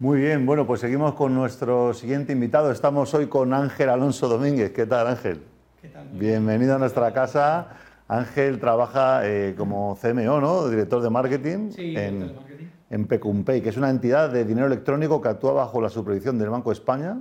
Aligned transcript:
Muy 0.00 0.18
bien, 0.18 0.46
bueno, 0.46 0.66
pues 0.66 0.80
seguimos 0.80 1.12
con 1.12 1.34
nuestro 1.34 1.92
siguiente 1.92 2.32
invitado. 2.32 2.72
Estamos 2.72 3.12
hoy 3.12 3.26
con 3.26 3.52
Ángel 3.52 3.90
Alonso 3.90 4.28
Domínguez. 4.28 4.72
¿Qué 4.72 4.86
tal, 4.86 5.06
Ángel? 5.06 5.42
¿Qué 5.82 5.88
tal? 5.88 6.08
Bienvenido 6.14 6.76
a 6.76 6.78
nuestra 6.78 7.12
casa. 7.12 7.68
Ángel 8.08 8.58
trabaja 8.58 9.28
eh, 9.28 9.54
como 9.58 9.98
CMO, 10.00 10.40
¿no? 10.40 10.68
Director 10.70 11.02
de 11.02 11.10
marketing 11.10 11.70
Sí, 11.72 11.94
en, 11.98 12.20
director 12.20 12.28
de 12.28 12.34
marketing. 12.34 12.66
en 12.88 13.06
Pecumpay, 13.06 13.60
que 13.60 13.68
es 13.68 13.76
una 13.76 13.90
entidad 13.90 14.30
de 14.30 14.46
dinero 14.46 14.68
electrónico 14.68 15.20
que 15.20 15.28
actúa 15.28 15.52
bajo 15.52 15.82
la 15.82 15.90
supervisión 15.90 16.38
del 16.38 16.48
Banco 16.48 16.70
de 16.70 16.74
España. 16.76 17.18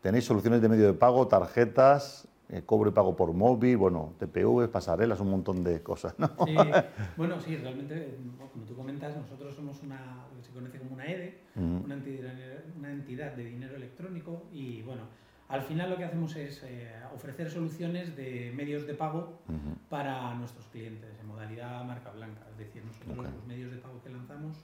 Tenéis 0.00 0.24
soluciones 0.24 0.62
de 0.62 0.68
medio 0.68 0.86
de 0.86 0.92
pago, 0.94 1.26
tarjetas, 1.26 2.28
eh, 2.52 2.62
cobro 2.66 2.90
y 2.90 2.92
pago 2.92 3.16
por 3.16 3.32
móvil, 3.32 3.78
bueno, 3.78 4.12
TPVs, 4.18 4.68
pasarelas, 4.68 5.18
un 5.20 5.30
montón 5.30 5.64
de 5.64 5.82
cosas, 5.82 6.14
¿no? 6.18 6.28
Sí, 6.44 6.54
bueno, 7.16 7.40
sí, 7.40 7.56
realmente, 7.56 8.18
como 8.52 8.66
tú 8.66 8.76
comentas, 8.76 9.16
nosotros 9.16 9.54
somos 9.54 9.82
una, 9.82 10.26
lo 10.30 10.36
que 10.36 10.44
se 10.44 10.52
conoce 10.52 10.78
como 10.78 10.92
una 10.92 11.06
EDE, 11.06 11.40
Ujú. 11.56 11.84
una, 11.84 11.94
entidad, 11.94 12.34
una 12.76 12.92
entidad 12.92 13.32
de 13.32 13.44
dinero 13.44 13.74
electrónico 13.74 14.42
y 14.52 14.82
bueno, 14.82 15.04
al 15.48 15.62
final 15.62 15.88
lo 15.88 15.96
que 15.96 16.04
hacemos 16.04 16.36
es 16.36 16.62
eh, 16.64 16.92
ofrecer 17.14 17.50
soluciones 17.50 18.16
de 18.16 18.52
medios 18.54 18.86
de 18.86 18.94
pago 18.94 19.40
para 19.88 20.34
nuestros 20.34 20.66
clientes 20.66 21.18
en 21.18 21.26
modalidad 21.26 21.82
marca 21.84 22.10
blanca. 22.10 22.42
Es 22.50 22.58
decir, 22.58 22.84
nosotros 22.84 23.16
los 23.16 23.46
medios 23.46 23.70
de 23.70 23.78
pago 23.78 24.02
que 24.02 24.10
lanzamos, 24.10 24.56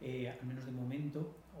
eh, 0.00 0.30
al 0.30 0.46
menos 0.46 0.64
de 0.64 0.72
momento 0.72 1.34
o, 1.54 1.60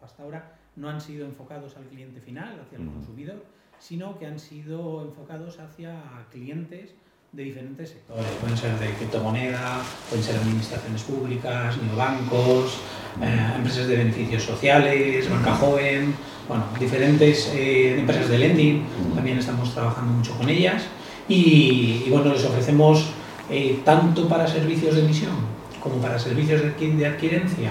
o 0.00 0.04
hasta 0.04 0.24
ahora, 0.24 0.58
no 0.74 0.88
han 0.88 1.00
sido 1.00 1.24
enfocados 1.24 1.76
al 1.76 1.84
cliente 1.84 2.20
final, 2.20 2.60
hacia 2.60 2.78
el 2.78 2.86
consumidor, 2.86 3.44
sino 3.80 4.18
que 4.18 4.26
han 4.26 4.38
sido 4.38 5.02
enfocados 5.04 5.58
hacia 5.60 5.94
clientes 6.30 6.90
de 7.32 7.42
diferentes 7.44 7.90
sectores. 7.90 8.24
Pueden 8.40 8.56
ser 8.56 8.78
de 8.78 8.90
criptomoneda, 8.94 9.82
pueden 10.08 10.24
ser 10.24 10.36
administraciones 10.36 11.02
públicas, 11.02 11.76
neobancos, 11.82 12.78
eh, 13.22 13.52
empresas 13.56 13.86
de 13.86 13.96
beneficios 13.96 14.42
sociales, 14.44 15.28
banca 15.30 15.54
joven, 15.54 16.14
bueno, 16.48 16.64
diferentes 16.80 17.52
eh, 17.54 17.98
empresas 17.98 18.28
de 18.30 18.38
lending, 18.38 18.84
también 19.14 19.38
estamos 19.38 19.72
trabajando 19.74 20.12
mucho 20.14 20.32
con 20.38 20.48
ellas. 20.48 20.84
Y, 21.28 22.04
y, 22.06 22.08
bueno, 22.10 22.32
les 22.32 22.42
ofrecemos 22.46 23.10
eh, 23.50 23.82
tanto 23.84 24.26
para 24.28 24.46
servicios 24.46 24.94
de 24.94 25.02
emisión 25.02 25.36
como 25.82 25.96
para 25.98 26.18
servicios 26.18 26.62
de, 26.62 26.74
adqui- 26.74 26.96
de 26.96 27.06
adquirencia, 27.06 27.70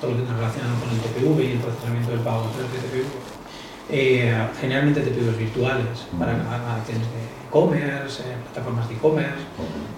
todo 0.00 0.10
lo 0.10 0.16
que 0.16 0.22
está 0.24 0.34
relacionado 0.36 0.74
con 0.80 0.90
el 0.90 0.98
TPV 0.98 1.40
y 1.48 1.52
el 1.52 1.58
procesamiento 1.58 2.10
del 2.10 2.20
pago 2.20 2.44
a 2.46 2.50
través 2.50 2.72
de 2.72 2.78
TPV, 2.78 3.04
eh, 3.90 4.34
generalmente 4.60 5.00
TPVs 5.00 5.38
virtuales 5.38 5.86
para 6.18 6.32
acciones 6.32 7.06
de 7.08 7.48
e-commerce, 7.48 8.22
eh, 8.22 8.36
plataformas 8.52 8.88
de 8.88 8.94
e-commerce, 8.94 9.42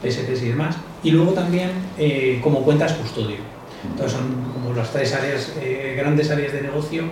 PSPs 0.03 0.43
y 0.43 0.49
demás, 0.51 0.77
y 1.03 1.11
luego 1.11 1.33
también 1.33 1.71
eh, 1.99 2.41
como 2.43 2.63
cuentas 2.63 2.93
custodio. 2.95 3.37
Entonces 3.85 4.13
son 4.19 4.53
como 4.53 4.75
las 4.75 4.91
tres 4.91 5.15
áreas, 5.15 5.53
eh, 5.61 5.95
grandes 5.99 6.31
áreas 6.31 6.53
de 6.53 6.63
negocio 6.63 7.05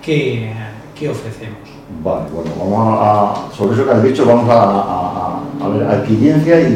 que, 0.00 0.52
que 0.98 1.08
ofrecemos. 1.08 1.58
Vale, 2.02 2.24
bueno, 2.32 2.50
vamos 2.58 2.98
a, 3.02 3.54
sobre 3.54 3.74
eso 3.74 3.84
que 3.84 3.90
has 3.90 4.02
dicho, 4.02 4.24
vamos 4.24 4.48
a, 4.48 4.62
a- 5.60 5.68
ver, 5.68 5.82
adquirencia 5.86 6.60
y, 6.60 6.72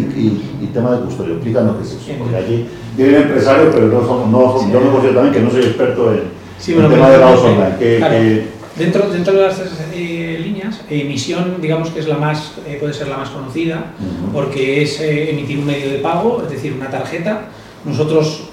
y- 0.60 0.64
y 0.64 0.66
tema 0.66 0.92
de 0.92 1.04
custodio. 1.04 1.34
Explícanos 1.34 1.76
qué 1.76 1.82
es 1.82 1.92
eso, 1.92 2.12
porque 2.18 2.36
aquí 2.36 2.66
vienen 2.96 3.22
empresarios, 3.22 3.74
pero 3.74 3.86
no 3.88 4.00
somos, 4.06 4.28
no 4.28 4.38
somos- 4.42 4.62
Sí. 4.64 4.70
yo 4.72 4.80
me 4.80 4.90
considero 4.90 5.14
también 5.20 5.34
que 5.34 5.40
no 5.40 5.50
soy 5.50 5.62
experto 5.62 6.12
en, 6.12 6.22
Sí, 6.58 6.72
bueno, 6.74 6.88
tema 6.88 7.10
de 7.10 7.18
pagos 7.18 7.40
online. 7.40 7.76
¿Qué- 7.78 7.96
claro. 7.98 8.14
qué- 8.14 8.48
Dentro, 8.78 9.08
dentro 9.10 9.32
de 9.34 9.40
las 9.42 9.56
tres 9.56 9.70
eh, 9.94 10.38
líneas, 10.42 10.80
emisión, 10.90 11.56
digamos 11.62 11.88
que 11.90 12.00
es 12.00 12.06
la 12.08 12.18
más, 12.18 12.52
eh, 12.68 12.76
puede 12.78 12.92
ser 12.92 13.08
la 13.08 13.16
más 13.16 13.30
conocida, 13.30 13.92
porque 14.34 14.82
es 14.82 15.00
eh, 15.00 15.30
emitir 15.30 15.58
un 15.58 15.66
medio 15.66 15.90
de 15.90 15.98
pago, 15.98 16.42
es 16.44 16.50
decir, 16.50 16.74
una 16.74 16.90
tarjeta. 16.90 17.48
Nosotros, 17.86 18.50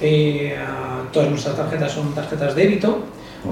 todas 1.12 1.30
nuestras 1.30 1.58
tarjetas 1.58 1.92
son 1.92 2.14
tarjetas 2.14 2.56
débito. 2.56 3.00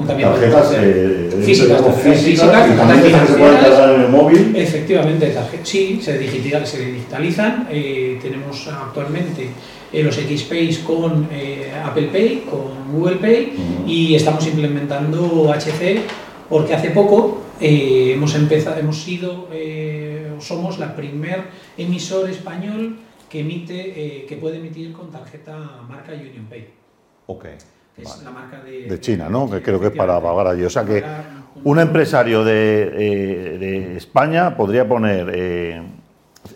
también 0.08 0.30
tarjetas 0.30 0.72
eh, 0.78 1.42
físicas, 1.44 1.82
tarjetas 1.82 2.02
físicas, 2.22 2.70
y 2.70 2.78
también 2.78 2.78
tarjetas 2.78 3.28
se 3.28 3.34
pueden 3.34 3.58
financieras. 3.58 3.78
cargar 3.80 3.96
en 3.96 4.02
el 4.02 4.10
móvil. 4.10 4.54
Efectivamente, 4.56 5.36
tarje- 5.36 5.60
sí, 5.64 6.00
se, 6.02 6.18
digital, 6.20 6.66
se 6.68 6.86
digitalizan. 6.86 7.68
eh, 7.72 8.18
tenemos 8.22 8.68
actualmente 8.68 9.50
eh, 9.92 10.04
los 10.04 10.16
XPays 10.16 10.80
con 10.80 11.28
Apple 11.84 12.10
Pay, 12.14 12.44
con 12.50 12.94
Google 12.94 13.16
Pay 13.18 13.54
y 13.88 14.16
estamos 14.16 14.46
implementando 14.48 15.52
HC 15.52 16.02
porque 16.52 16.76
hace 16.76 16.92
poco 16.92 17.44
eh, 17.62 18.12
hemos 18.14 18.36
empezado, 18.36 18.78
hemos 18.78 19.02
sido, 19.02 19.48
eh, 19.54 20.36
somos 20.40 20.78
la 20.80 20.94
primer 20.98 21.44
emisor 21.78 22.30
español 22.30 22.98
que 23.30 23.40
emite, 23.40 23.94
eh, 23.96 24.26
que 24.26 24.36
puede 24.36 24.58
emitir 24.58 24.92
con 24.92 25.10
tarjeta 25.10 25.58
marca 25.88 26.12
Union 26.12 26.46
Pay. 26.50 26.68
Ok, 27.28 27.44
que 27.96 28.02
Es 28.02 28.10
vale. 28.10 28.24
la 28.26 28.32
marca 28.32 28.62
de, 28.62 28.82
De 28.82 29.00
China, 29.00 29.30
¿no? 29.30 29.50
Que 29.50 29.62
creo 29.62 29.80
que 29.80 29.88
es 29.88 29.94
para 29.94 30.20
pagar 30.22 30.48
allí. 30.48 30.64
O 30.64 30.70
sea 30.70 30.84
que 30.84 31.02
un 31.64 31.80
empresario 31.80 32.44
de, 32.44 32.90
de 33.58 33.96
España 33.96 34.58
podría 34.58 34.86
poner 34.86 35.30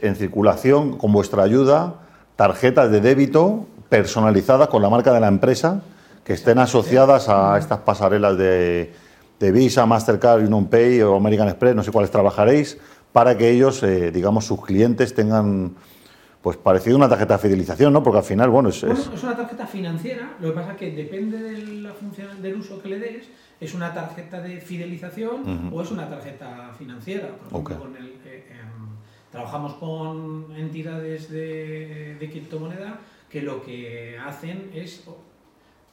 en 0.01 0.15
circulación 0.17 0.97
con 0.97 1.13
vuestra 1.13 1.43
ayuda 1.43 2.01
tarjetas 2.35 2.91
de 2.91 2.99
débito 2.99 3.65
personalizadas 3.87 4.67
con 4.67 4.81
la 4.81 4.89
marca 4.89 5.13
de 5.13 5.21
la 5.21 5.29
empresa 5.29 5.83
que 6.25 6.33
estén 6.33 6.59
asociadas 6.59 7.29
a 7.29 7.57
estas 7.57 7.79
pasarelas 7.79 8.37
de, 8.37 8.91
de 9.39 9.51
Visa, 9.51 9.85
Mastercard, 9.85 10.43
Union 10.43 10.67
Pay 10.67 11.01
o 11.01 11.15
American 11.15 11.47
Express, 11.47 11.75
no 11.75 11.83
sé 11.83 11.91
cuáles 11.91 12.11
trabajaréis, 12.11 12.77
para 13.11 13.37
que 13.37 13.49
ellos, 13.49 13.81
eh, 13.83 14.11
digamos, 14.11 14.45
sus 14.45 14.63
clientes 14.65 15.13
tengan, 15.13 15.73
pues 16.41 16.57
parecido 16.57 16.95
a 16.95 16.99
una 16.99 17.09
tarjeta 17.09 17.35
de 17.35 17.39
fidelización, 17.39 17.91
¿no? 17.93 18.03
Porque 18.03 18.19
al 18.19 18.23
final, 18.23 18.49
bueno, 18.49 18.69
es... 18.69 18.81
Bueno, 18.81 18.99
es- 18.99 19.09
es 19.13 19.23
una 19.23 19.35
tarjeta 19.35 19.65
financiera, 19.67 20.33
lo 20.39 20.49
que 20.49 20.53
pasa 20.55 20.71
es 20.73 20.77
que 20.77 20.91
depende 20.91 21.37
de 21.39 21.57
la 21.81 21.93
función, 21.93 22.41
del 22.41 22.55
uso 22.55 22.81
que 22.81 22.89
le 22.89 22.99
des, 22.99 23.25
es 23.59 23.73
una 23.73 23.93
tarjeta 23.93 24.41
de 24.41 24.59
fidelización 24.61 25.69
o 25.73 25.81
es 25.81 25.91
una 25.91 26.09
tarjeta 26.09 26.71
financiera. 26.77 27.29
Por 27.49 27.61
ejemplo, 27.61 27.79
con 27.79 27.95
el, 27.97 28.13
eh, 28.25 28.47
em, 28.51 28.85
trabajamos 29.31 29.73
con 29.75 30.47
entidades 30.57 31.29
de, 31.29 32.17
de 32.19 32.29
criptomoneda 32.29 32.99
que 33.29 33.41
lo 33.41 33.63
que 33.63 34.17
hacen 34.25 34.69
es 34.73 35.03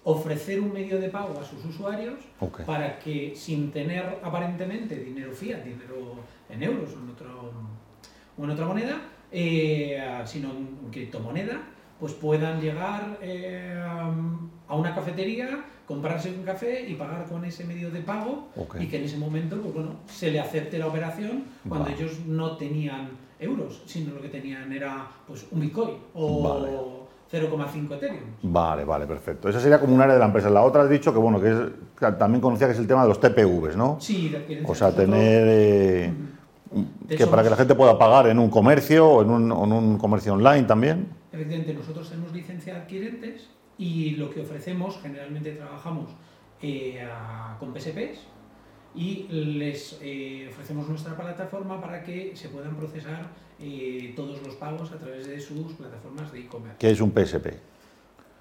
ofrecer 0.05 0.61
un 0.61 0.73
medio 0.73 1.01
de 1.01 1.09
pago 1.09 1.39
a 1.39 1.45
sus 1.45 1.65
usuarios 1.65 2.19
para 2.67 2.99
que 2.99 3.35
sin 3.37 3.71
tener 3.71 4.19
aparentemente 4.23 4.97
dinero 4.97 5.33
fiat, 5.33 5.63
dinero 5.63 6.17
en 6.49 6.63
euros 6.63 6.91
o 6.95 6.99
en, 6.99 7.11
otro, 7.11 7.53
o 8.37 8.45
en 8.45 8.51
otra 8.51 8.67
moneda, 8.67 9.01
eh, 9.31 10.03
sino 10.25 10.51
en 10.51 10.91
criptomoneda, 10.91 11.63
pues 12.01 12.15
puedan 12.15 12.61
llegar 12.61 13.19
eh, 13.23 13.81
a 14.69 14.75
una 14.75 14.95
cafetería, 14.95 15.65
comprarse 15.87 16.31
un 16.31 16.43
café 16.43 16.89
y 16.89 16.95
pagar 16.95 17.27
con 17.27 17.45
ese 17.45 17.65
medio 17.65 17.91
de 17.91 18.01
pago 18.01 18.49
y 18.81 18.87
que 18.87 18.97
en 18.97 19.05
ese 19.05 19.19
momento 19.19 19.61
pues 19.61 19.75
bueno, 19.75 19.97
se 20.07 20.31
le 20.31 20.41
acepte 20.41 20.79
la 20.79 20.89
operación 20.89 21.45
cuando 21.69 21.91
Vale. 21.91 22.03
ellos 22.03 22.21
no 22.27 22.57
tenían 22.57 23.11
euros, 23.39 23.83
sino 23.87 24.15
lo 24.15 24.23
que 24.23 24.29
tenían 24.29 24.73
era 24.73 25.07
pues 25.27 25.47
un 25.51 25.61
Bitcoin 25.61 25.97
o 26.15 26.43
Vale. 26.43 27.02
0,5 27.33 27.95
Ethereum. 27.95 28.21
Vale, 28.43 28.85
vale, 28.85 29.07
perfecto. 29.07 29.49
Esa 29.49 29.59
sería 29.61 29.81
como 29.81 29.95
un 29.95 30.01
área 30.03 30.15
de 30.15 30.21
la 30.21 30.27
empresa. 30.27 30.51
La 30.51 30.63
otra 30.63 30.83
has 30.83 30.91
dicho 30.91 31.13
que, 31.13 31.19
bueno, 31.19 31.41
que, 31.41 31.51
es, 31.51 32.19
también 32.19 32.41
conocía 32.43 32.67
que 32.67 32.75
es 32.75 32.79
el 32.79 32.87
tema 32.87 33.03
de 33.03 33.09
los 33.09 33.19
TPVs, 33.21 33.77
¿no? 33.77 33.97
Sí, 34.01 34.29
de. 34.29 34.61
O 34.65 34.75
sea, 34.75 34.95
tener... 34.95 35.45
eh, 35.49 36.13
que 37.17 37.27
para 37.27 37.43
que 37.43 37.51
la 37.51 37.57
gente 37.57 37.75
pueda 37.75 37.99
pagar 37.99 38.27
en 38.29 38.39
un 38.39 38.49
comercio 38.49 39.07
o 39.09 39.23
en 39.23 39.31
un, 39.31 39.53
o 39.53 39.65
en 39.65 39.73
un 39.73 39.99
comercio 39.99 40.33
online 40.35 40.63
también. 40.63 41.07
Efectivamente, 41.31 41.75
nosotros 41.75 42.09
tenemos 42.11 42.33
licencia 42.33 42.75
de 42.75 42.81
adquirentes 42.81 43.49
y 43.77 44.13
lo 44.13 44.31
que 44.31 44.41
ofrecemos, 44.41 44.99
generalmente 45.03 45.53
trabajamos 45.53 46.11
eh, 46.63 47.03
a- 47.03 47.57
con 47.59 47.75
PSPs 47.75 48.21
y 48.95 49.27
les 49.31 49.99
eh, 50.03 50.49
ofrecemos 50.51 50.89
nuestra 50.89 51.17
plataforma 51.17 51.81
para 51.81 52.03
que 52.03 52.37
se 52.37 52.49
puedan 52.49 52.77
procesar 52.77 53.27
eh, 53.61 54.13
todos 54.17 54.43
los 54.43 54.55
pagos 54.57 54.93
a 54.93 54.99
través 54.99 55.27
de 55.27 55.41
sus 55.41 55.73
plataformas 55.75 56.31
de 56.33 56.41
e-commerce. 56.41 56.77
que 56.79 56.91
es 56.91 57.01
un 57.01 57.11
PSP? 57.13 57.47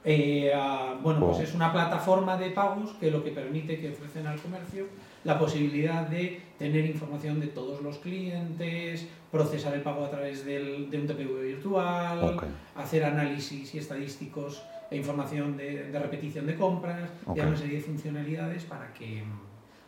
Eh, 0.03 0.51
ah, 0.55 0.97
bueno, 1.01 1.19
pues 1.27 1.37
Oh. 1.37 1.41
es 1.43 1.53
una 1.53 1.71
plataforma 1.71 2.35
de 2.35 2.49
pagos 2.49 2.89
que 2.99 3.11
lo 3.11 3.23
que 3.23 3.29
permite 3.31 3.79
que 3.79 3.91
ofrecen 3.91 4.25
al 4.25 4.39
comercio 4.41 4.87
la 5.23 5.37
posibilidad 5.37 6.07
de 6.07 6.41
tener 6.57 6.85
información 6.87 7.39
de 7.39 7.45
todos 7.47 7.83
los 7.83 7.99
clientes, 7.99 9.07
procesar 9.31 9.75
el 9.75 9.81
pago 9.81 10.03
a 10.05 10.09
través 10.09 10.43
del- 10.43 10.89
de 10.89 10.97
un 10.97 11.05
TPV 11.05 11.43
virtual, 11.43 12.35
hacer 12.75 13.03
análisis 13.03 13.75
y 13.75 13.77
estadísticos 13.77 14.63
e 14.89 14.97
información 14.97 15.55
de, 15.55 15.91
de 15.91 15.99
repetición 15.99 16.47
de 16.47 16.55
compras 16.55 17.07
Ok. 17.27 17.37
y 17.37 17.39
una 17.41 17.55
serie 17.55 17.75
de 17.77 17.83
funcionalidades 17.83 18.63
para 18.63 18.91
que, 18.95 19.21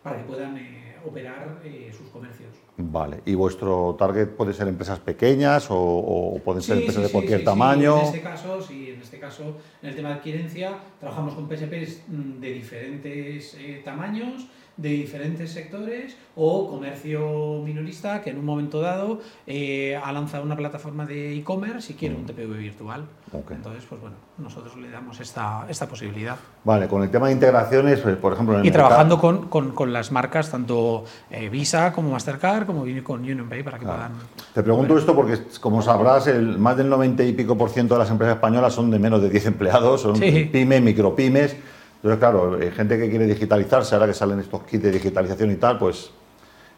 para 0.03 0.17
que 0.17 0.23
puedan 0.23 0.57
eh, 0.57 0.95
operar 1.05 1.59
eh, 1.63 1.91
sus 1.97 2.07
comercios. 2.09 2.49
Vale. 2.77 3.21
¿Y 3.25 3.35
vuestro 3.35 3.95
target 3.97 4.29
puede 4.29 4.53
ser 4.53 4.67
empresas 4.67 4.99
pequeñas 4.99 5.69
o, 5.69 5.77
o 5.77 6.39
pueden 6.39 6.61
ser 6.61 6.75
Sí, 6.77 6.81
empresas 6.81 7.01
sí, 7.01 7.03
de 7.03 7.07
sí, 7.07 7.13
cualquier 7.13 7.43
tamaño? 7.43 7.99
En 7.99 8.05
este 8.05 8.21
caso, 8.21 8.61
sí, 8.61 8.89
en 8.91 9.01
este 9.01 9.19
caso, 9.19 9.57
en 9.81 9.89
el 9.89 9.95
tema 9.95 10.09
de 10.09 10.15
adquirencia, 10.15 10.77
trabajamos 10.99 11.35
con 11.35 11.47
PSPs 11.47 12.03
mm, 12.07 12.39
de 12.39 12.51
diferentes 12.51 13.53
eh, 13.55 13.81
tamaños, 13.85 14.47
de 14.75 14.89
diferentes 14.89 15.51
sectores, 15.51 16.17
o 16.35 16.67
comercio 16.67 17.61
minorista 17.63 18.21
que 18.23 18.31
en 18.31 18.39
un 18.39 18.45
momento 18.45 18.81
dado 18.81 19.19
eh, 19.45 19.95
ha 20.03 20.11
lanzado 20.11 20.43
una 20.43 20.55
plataforma 20.55 21.05
de 21.05 21.37
e-commerce 21.37 21.93
y 21.93 21.95
quiere 21.95 22.15
un 22.15 22.25
TPV 22.25 22.57
virtual. 22.57 23.05
Ok. 23.31 23.51
Entonces, 23.51 23.83
pues 23.87 24.01
bueno, 24.01 24.15
nosotros 24.39 24.75
le 24.77 24.89
damos 24.89 25.19
esta, 25.19 25.67
esta 25.69 25.87
posibilidad. 25.87 26.35
Vale, 26.63 26.87
con 26.87 27.03
el 27.03 27.11
tema 27.11 27.27
de 27.27 27.33
integraciones, 27.33 27.99
pues, 27.99 28.15
por 28.17 28.33
ejemplo, 28.33 28.55
en 28.55 28.61
el 28.61 28.65
Y 28.65 28.69
mercado- 28.71 28.87
trabajando 28.89 29.19
con, 29.19 29.47
con- 29.47 29.71
con 29.73 29.93
las 29.93 30.11
marcas, 30.11 30.49
tanto 30.49 31.03
eh, 31.29 31.49
Visa 31.49 31.93
como 31.93 32.09
Mastercard, 32.09 32.65
como 32.65 32.83
con 33.03 33.21
UnionPay, 33.21 33.61
para 33.61 33.77
que 33.77 33.85
puedan... 33.85 34.13
Te 34.55 34.63
pregunto 34.63 34.97
esto 34.97 35.15
porque, 35.15 35.37
como 35.61 35.83
sabrás, 35.83 36.25
el, 36.27 36.57
más 36.57 36.77
del 36.77 36.89
90 36.89 37.23
y 37.25 37.33
pico 37.33 37.55
por 37.55 37.69
ciento 37.69 37.93
de 37.93 37.99
las 37.99 38.09
empresas 38.09 38.37
españolas 38.37 38.73
son 38.73 38.89
de 38.89 38.97
menos 38.97 39.21
de 39.21 39.29
10 39.29 39.45
empleados, 39.45 40.01
son 40.01 40.15
Sí. 40.15 40.49
pymes, 40.51 40.81
micropymes. 40.81 41.55
Entonces, 42.03 42.19
claro, 42.19 42.61
eh, 42.61 42.69
gente 42.71 42.97
que 42.97 43.09
quiere 43.09 43.25
digitalizarse, 43.25 43.95
ahora 43.95 44.07
que 44.07 44.13
salen 44.13 44.37
estos 44.41 44.63
kits 44.63 44.83
de 44.83 44.91
digitalización 44.91 45.51
y 45.51 45.55
tal, 45.55 45.77
pues 45.77 46.11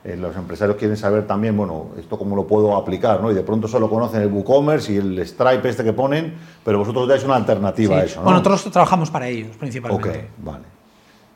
eh, 0.03 0.15
los 0.15 0.35
empresarios 0.35 0.77
quieren 0.77 0.95
saber 0.95 1.25
también, 1.25 1.57
bueno, 1.57 1.87
esto 1.97 2.15
cómo 2.15 2.35
lo 2.35 2.45
puedo 2.45 2.75
aplicar, 2.75 3.19
¿no? 3.21 3.31
Y 3.31 3.33
de 3.33 3.41
pronto 3.41 3.67
solo 3.67 3.89
conocen 3.89 4.21
el 4.21 4.27
WooCommerce 4.31 4.93
y 4.93 4.97
el 4.97 5.25
Stripe 5.25 5.67
este 5.67 5.83
que 5.83 5.93
ponen, 5.93 6.35
pero 6.63 6.77
vosotros 6.77 7.07
dais 7.07 7.23
una 7.23 7.37
alternativa 7.37 7.97
a 7.97 8.03
eso, 8.03 8.17
¿no? 8.19 8.25
Bueno, 8.25 8.37
nosotros 8.37 8.71
trabajamos 8.71 9.09
para 9.09 9.27
ellos, 9.27 9.49
Ok, 9.53 9.57
principalmente. 9.57 10.29
vale. 10.37 10.74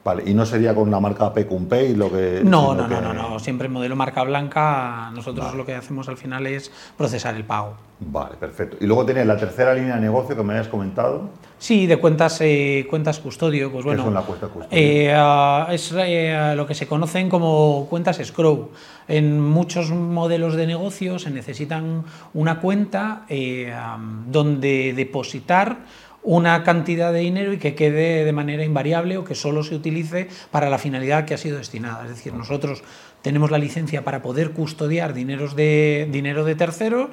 Vale, 0.09 0.23
y 0.25 0.33
no 0.33 0.43
sería 0.43 0.73
con 0.73 0.89
la 0.89 0.99
marca 0.99 1.31
Pay 1.31 1.93
lo 1.93 2.11
que... 2.11 2.41
No, 2.43 2.73
no, 2.73 2.87
no, 2.87 2.89
que- 2.89 2.99
no, 2.99 3.13
no, 3.13 3.37
siempre 3.37 3.69
modelo 3.69 3.95
marca 3.95 4.23
blanca, 4.23 5.11
nosotros 5.13 5.53
lo 5.53 5.63
que 5.63 5.75
hacemos 5.75 6.09
al 6.09 6.17
final 6.17 6.47
es 6.47 6.71
procesar 6.97 7.35
el 7.35 7.43
pago. 7.43 7.75
Vale, 7.99 8.35
perfecto. 8.37 8.77
Y 8.81 8.87
luego 8.87 9.05
tenéis 9.05 9.27
la 9.27 9.37
tercera 9.37 9.71
línea 9.75 9.95
de 9.95 10.01
negocio 10.01 10.35
que 10.35 10.41
me 10.41 10.53
habías 10.53 10.67
comentado. 10.67 11.29
Sí, 11.59 11.85
de 11.85 11.97
cuentas, 11.97 12.39
eh, 12.41 12.87
cuentas 12.89 13.19
custodio, 13.19 13.71
pues 13.71 13.83
¿Qué 13.83 13.89
bueno. 13.89 14.03
son 14.05 14.13
las 14.15 14.23
cuentas 14.23 14.49
custodio? 14.49 14.75
eh, 14.81 15.13
ah, 15.15 15.67
es 15.69 15.93
eh, 15.95 16.53
lo 16.55 16.65
que 16.65 16.73
se 16.73 16.87
conocen 16.87 17.29
como 17.29 17.85
cuentas 17.87 18.19
escrow. 18.19 18.71
En 19.07 19.39
muchos 19.39 19.91
modelos 19.91 20.55
de 20.55 20.65
negocio 20.65 21.19
se 21.19 21.29
necesitan 21.29 22.03
una 22.33 22.59
cuenta 22.61 23.25
donde 24.27 24.93
depositar 24.95 25.77
una 26.23 26.63
cantidad 26.63 27.13
de 27.13 27.19
dinero 27.19 27.53
y 27.53 27.57
que 27.57 27.75
quede 27.75 28.25
de 28.25 28.31
manera 28.33 28.63
invariable 28.63 29.17
o 29.17 29.23
que 29.23 29.35
solo 29.35 29.63
se 29.63 29.75
utilice 29.75 30.27
para 30.51 30.69
la 30.69 30.77
finalidad 30.77 31.25
que 31.25 31.33
ha 31.33 31.37
sido 31.37 31.57
destinada. 31.57 32.03
Es 32.03 32.09
decir, 32.09 32.33
nosotros 32.33 32.83
tenemos 33.21 33.51
la 33.51 33.57
licencia 33.57 34.03
para 34.03 34.21
poder 34.21 34.51
custodiar 34.51 35.13
dineros 35.13 35.55
de, 35.55 36.07
dinero 36.11 36.45
de 36.45 36.55
terceros, 36.55 37.09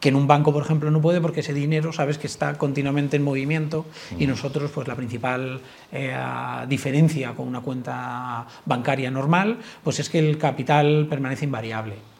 que 0.00 0.08
en 0.08 0.16
un 0.16 0.26
banco, 0.26 0.52
por 0.52 0.62
ejemplo, 0.62 0.90
no 0.90 1.00
puede 1.00 1.20
porque 1.20 1.40
ese 1.40 1.52
dinero 1.52 1.92
sabes 1.92 2.18
que 2.18 2.26
está 2.26 2.54
continuamente 2.54 3.16
en 3.16 3.22
movimiento 3.22 3.86
y 4.18 4.26
nosotros, 4.26 4.70
pues 4.70 4.88
la 4.88 4.94
principal 4.94 5.60
eh, 5.92 6.16
diferencia 6.68 7.34
con 7.34 7.48
una 7.48 7.60
cuenta 7.60 8.46
bancaria 8.64 9.10
normal, 9.10 9.58
pues 9.82 10.00
es 10.00 10.08
que 10.08 10.18
el 10.18 10.38
capital 10.38 11.06
permanece 11.08 11.44
invariable. 11.44 12.13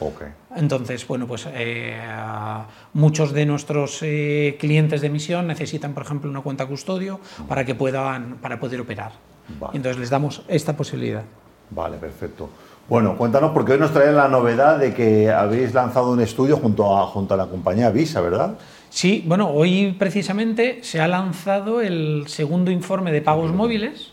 ¿No? 0.00 0.06
Ok. 0.06 0.22
Entonces, 0.56 1.06
bueno, 1.06 1.26
pues 1.26 1.46
eh, 1.52 1.96
muchos 2.94 3.32
de 3.32 3.46
nuestros 3.46 3.98
eh, 4.02 4.56
clientes 4.58 5.00
de 5.00 5.06
emisión 5.08 5.46
necesitan, 5.46 5.92
por 5.94 6.04
ejemplo, 6.04 6.30
una 6.30 6.40
cuenta 6.40 6.66
custodio 6.66 7.20
para 7.48 7.64
que 7.64 7.74
puedan 7.74 8.36
para 8.36 8.58
poder 8.58 8.80
operar. 8.80 9.12
Vale. 9.60 9.72
Y 9.74 9.76
Entonces 9.76 9.98
les 10.00 10.10
damos 10.10 10.42
esta 10.48 10.76
posibilidad. 10.76 11.22
Vale, 11.70 11.96
perfecto. 11.98 12.48
Bueno, 12.88 13.16
cuéntanos, 13.18 13.50
porque 13.52 13.72
hoy 13.72 13.78
nos 13.78 13.92
traen 13.92 14.16
la 14.16 14.28
novedad 14.28 14.78
de 14.78 14.94
que 14.94 15.30
habéis 15.30 15.74
lanzado 15.74 16.10
un 16.10 16.20
estudio 16.20 16.56
junto 16.56 16.96
a, 16.96 17.06
junto 17.06 17.34
a 17.34 17.36
la 17.36 17.46
compañía 17.46 17.90
Visa, 17.90 18.22
¿verdad? 18.22 18.54
Sí, 18.88 19.22
bueno, 19.26 19.50
hoy 19.50 19.94
precisamente 19.98 20.78
se 20.82 20.98
ha 20.98 21.06
lanzado 21.06 21.82
el 21.82 22.24
segundo 22.28 22.70
informe 22.70 23.12
de 23.12 23.20
pagos 23.20 23.52
móviles 23.52 24.12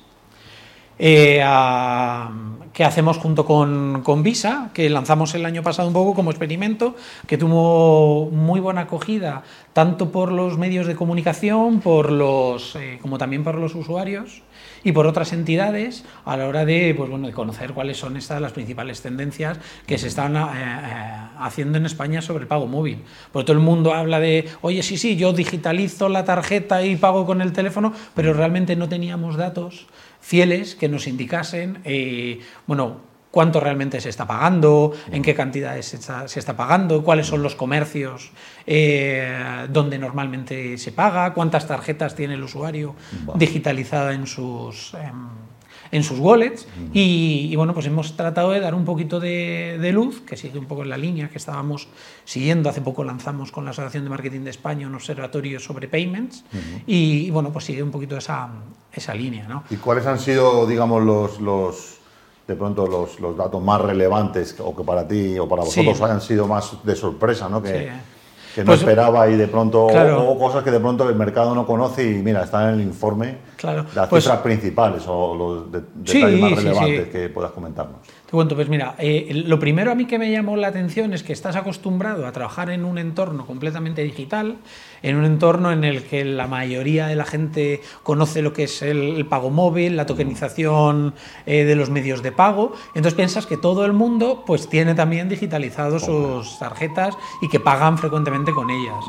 eh, 0.99 1.41
a- 1.41 2.29
que 2.75 2.83
hacemos 2.83 3.17
junto 3.17 3.45
con, 3.45 4.01
con 4.03 4.21
Visa, 4.21 4.69
que 4.73 4.89
lanzamos 4.89 5.33
el 5.33 5.45
año 5.45 5.63
pasado 5.63 5.87
un 5.87 5.93
poco 5.93 6.13
como 6.13 6.29
experimento, 6.29 6.97
que 7.25 7.37
tuvo 7.37 8.29
muy 8.31 8.59
buena 8.59 8.81
acogida 8.81 9.43
tanto 9.71 10.11
por 10.11 10.29
los 10.29 10.57
medios 10.57 10.85
de 10.85 10.93
comunicación, 10.93 11.79
por 11.79 12.11
los, 12.11 12.75
eh, 12.75 12.99
como 13.01 13.17
también 13.17 13.45
por 13.45 13.55
los 13.55 13.75
usuarios 13.75 14.41
y 14.83 14.91
por 14.91 15.07
otras 15.07 15.31
entidades 15.31 16.03
a 16.25 16.35
la 16.35 16.47
hora 16.47 16.65
de, 16.65 16.93
pues, 16.95 17.09
bueno, 17.09 17.27
de 17.27 17.33
conocer 17.33 17.71
cuáles 17.71 17.97
son 17.97 18.17
estas 18.17 18.41
las 18.41 18.51
principales 18.51 19.01
tendencias 19.01 19.57
que 19.87 19.97
se 19.97 20.07
están 20.07 20.35
eh, 20.35 20.41
eh, 20.41 21.11
haciendo 21.39 21.77
en 21.77 21.85
España 21.85 22.21
sobre 22.21 22.43
el 22.43 22.47
pago 22.47 22.67
móvil. 22.67 23.03
Porque 23.31 23.47
todo 23.47 23.57
el 23.57 23.63
mundo 23.63 23.93
habla 23.93 24.19
de, 24.19 24.49
oye, 24.61 24.83
sí, 24.83 24.97
sí, 24.97 25.15
yo 25.15 25.31
digitalizo 25.31 26.09
la 26.09 26.25
tarjeta 26.25 26.83
y 26.83 26.97
pago 26.97 27.25
con 27.25 27.41
el 27.41 27.53
teléfono, 27.53 27.93
pero 28.13 28.33
realmente 28.33 28.75
no 28.75 28.89
teníamos 28.89 29.37
datos 29.37 29.87
fieles 30.25 30.73
que 30.73 30.89
nos 30.89 31.05
indicasen, 31.05 31.81
eh, 31.83 32.39
bueno, 32.65 32.97
cuánto 33.29 33.59
realmente 33.59 34.01
se 34.01 34.09
está 34.09 34.25
pagando, 34.25 34.91
en 35.11 35.21
qué 35.21 35.35
cantidades 35.35 35.85
se 35.85 35.97
está, 35.97 36.27
se 36.27 36.39
está 36.39 36.57
pagando, 36.57 37.03
cuáles 37.03 37.27
son 37.27 37.43
los 37.43 37.53
comercios 37.53 38.31
eh, 38.65 39.67
donde 39.69 39.99
normalmente 39.99 40.79
se 40.79 40.91
paga, 40.91 41.31
cuántas 41.35 41.67
tarjetas 41.67 42.15
tiene 42.15 42.33
el 42.33 42.41
usuario 42.41 42.95
digitalizada 43.35 44.13
en 44.13 44.25
sus, 44.25 44.95
en 45.95 46.03
sus 46.03 46.19
wallets. 46.19 46.67
Y, 46.93 47.49
y, 47.51 47.55
bueno, 47.55 47.73
pues 47.73 47.85
hemos 47.87 48.15
tratado 48.15 48.51
de 48.51 48.59
dar 48.59 48.75
un 48.75 48.85
poquito 48.85 49.19
de, 49.19 49.77
de 49.81 49.91
luz, 49.91 50.21
que 50.21 50.37
sigue 50.37 50.59
un 50.59 50.65
poco 50.65 50.83
en 50.83 50.89
la 50.89 50.97
línea 50.97 51.29
que 51.29 51.37
estábamos 51.37 51.87
siguiendo. 52.23 52.69
Hace 52.69 52.81
poco 52.81 53.03
lanzamos 53.03 53.51
con 53.51 53.65
la 53.65 53.71
Asociación 53.71 54.03
de 54.03 54.09
Marketing 54.09 54.41
de 54.41 54.49
España 54.51 54.87
un 54.87 54.95
observatorio 54.95 55.59
sobre 55.59 55.87
payments 55.87 56.43
y, 56.87 57.25
y, 57.27 57.31
bueno, 57.31 57.51
pues 57.51 57.65
sigue 57.65 57.81
un 57.83 57.91
poquito 57.91 58.17
esa, 58.17 58.49
esa 58.93 59.13
línea. 59.13 59.47
¿no? 59.47 59.63
¿Y 59.69 59.75
cuáles 59.77 60.05
han 60.05 60.19
sido, 60.19 60.65
digamos, 60.67 61.03
los, 61.03 61.39
los 61.41 61.97
de 62.47 62.55
pronto 62.55 62.85
los, 62.85 63.19
los 63.19 63.35
datos 63.35 63.61
más 63.63 63.81
relevantes 63.81 64.55
o 64.59 64.75
que 64.75 64.83
para 64.83 65.07
ti 65.07 65.37
o 65.39 65.47
para 65.49 65.63
Sí. 65.63 65.79
vosotros 65.81 66.01
hayan 66.01 66.21
sido 66.21 66.47
más 66.47 66.73
de 66.83 66.95
sorpresa, 66.95 67.49
¿no? 67.49 67.61
Que, 67.63 67.79
Sí. 67.79 67.85
Que 68.55 68.61
no 68.61 68.67
Pues- 68.67 68.79
esperaba 68.79 69.27
y 69.27 69.35
de 69.35 69.47
pronto, 69.49 69.87
Claro. 69.87 70.29
o, 70.29 70.39
cosas 70.39 70.63
que 70.63 70.71
de 70.71 70.79
pronto 70.79 71.09
el 71.09 71.15
mercado 71.15 71.53
no 71.53 71.67
conoce 71.67 72.09
y 72.09 72.13
mira, 72.23 72.41
están 72.45 72.69
en 72.69 72.75
el 72.75 72.81
informe 72.87 73.39
Claro. 73.57 73.85
las 73.93 74.07
Pues- 74.07 74.23
cifras 74.23 74.39
principales 74.39 75.03
o 75.07 75.35
los 75.35 75.71
de- 75.73 75.81
Sí, 76.05 76.19
detalles 76.19 76.39
más 76.39 76.49
sí, 76.51 76.55
sí. 76.55 76.61
relevantes 76.63 77.07
que 77.09 77.29
puedas 77.29 77.51
comentarnos. 77.51 77.97
Te 78.25 78.31
cuento, 78.31 78.55
pues 78.55 78.69
mira, 78.69 78.95
eh, 78.97 79.43
lo 79.45 79.59
primero 79.59 79.91
a 79.91 79.95
mí 79.95 80.05
que 80.05 80.17
me 80.17 80.31
llamó 80.31 80.57
la 80.57 80.67
atención 80.67 81.13
es 81.13 81.21
que 81.21 81.31
estás 81.31 81.55
acostumbrado 81.55 82.25
a 82.25 82.31
trabajar 82.31 82.71
en 82.71 82.83
un 82.83 82.97
entorno 82.97 83.45
completamente 83.45 84.01
digital, 84.01 84.57
en 85.03 85.17
un 85.17 85.25
entorno 85.25 85.71
en 85.71 85.83
el 85.83 86.03
que 86.03 86.25
la 86.25 86.47
mayoría 86.47 87.05
de 87.05 87.15
la 87.15 87.25
gente 87.25 87.81
conoce 88.01 88.41
lo 88.41 88.51
que 88.51 88.63
es 88.63 88.81
el, 88.81 89.17
el 89.17 89.27
pago 89.27 89.51
móvil, 89.51 89.95
la 89.95 90.07
tokenización 90.07 91.13
eh, 91.45 91.65
de 91.65 91.75
los 91.75 91.91
medios 91.91 92.23
de 92.23 92.31
pago. 92.31 92.73
Entonces 92.95 93.13
piensas 93.13 93.45
que 93.45 93.57
todo 93.57 93.85
el 93.85 93.93
mundo 93.93 94.43
pues 94.45 94.67
tiene 94.69 94.95
también 94.95 95.29
digitalizado 95.29 95.99
sus 95.99 96.57
tarjetas 96.57 97.15
y 97.43 97.49
que 97.49 97.59
pagan 97.59 97.99
frecuentemente 97.99 98.53
con 98.53 98.71
ellas. 98.71 99.05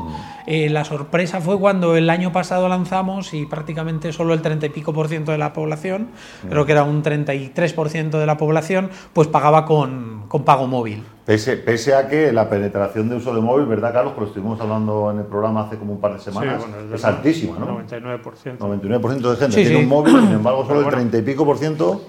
Eh, 0.47 0.69
la 0.69 0.85
sorpresa 0.85 1.41
fue 1.41 1.59
cuando 1.59 1.97
el 1.97 2.11
año 2.11 2.33
pasado 2.33 2.69
lanzamos 2.69 3.33
y 3.33 3.47
prácticamente 3.47 4.13
solo 4.13 4.35
el 4.35 4.43
30 4.43 4.67
y 4.67 4.69
pico 4.69 4.93
por 4.93 5.09
ciento 5.09 5.33
de 5.33 5.39
la 5.39 5.55
población, 5.55 6.09
creo 6.49 6.67
que 6.67 6.73
era 6.73 6.85
un 6.85 7.03
33% 7.03 8.19
de 8.19 8.27
la 8.27 8.37
población, 8.37 8.91
pues 9.13 9.29
pagaba 9.29 9.65
con, 9.65 10.25
con 10.29 10.45
pago 10.45 10.67
móvil. 10.67 11.03
Pese, 11.25 11.57
pese 11.57 11.93
a 11.95 12.07
que 12.09 12.33
la 12.33 12.49
penetración 12.49 13.09
de 13.09 13.17
uso 13.17 13.35
de 13.35 13.41
móvil, 13.41 13.67
¿verdad, 13.67 13.93
Carlos? 13.93 14.13
Pero 14.15 14.27
estuvimos 14.29 14.61
hablando 14.61 15.11
en 15.11 15.19
el 15.19 15.25
programa 15.25 15.63
hace 15.63 15.77
como 15.77 15.93
un 15.95 16.01
par 16.01 16.15
de 16.15 16.21
semanas, 16.21 16.63
Sí, 16.63 16.69
bueno, 16.71 16.85
es, 16.85 16.91
verdad. 17.03 17.17
altísima, 17.17 17.59
¿no? 17.59 17.81
99%. 17.81 18.59
99% 18.59 19.31
de 19.31 19.37
gente 19.37 19.57
Sí, 19.57 19.63
tiene 19.63 19.69
sí. 19.79 19.83
un 19.83 19.89
móvil, 19.89 20.21
sin 20.21 20.31
embargo, 20.33 20.63
solo 20.65 20.79
el 20.79 20.85
bueno. 20.85 20.99
30 20.99 21.19
y 21.19 21.23
pico 21.23 21.45
por 21.45 21.59
ciento 21.59 22.01